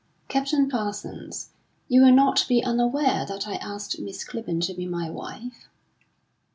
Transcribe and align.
"Captain 0.27 0.67
Parsons, 0.67 1.49
you 1.87 2.01
will 2.01 2.11
not 2.11 2.43
be 2.49 2.63
unaware 2.63 3.23
that 3.23 3.47
I 3.47 3.57
asked 3.57 3.99
Miss 3.99 4.23
Clibborn 4.27 4.59
to 4.65 4.73
be 4.73 4.87
my 4.87 5.11
wife?" 5.11 5.69